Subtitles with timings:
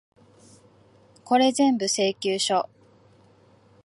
[1.23, 2.67] これぜんぶ、請求書。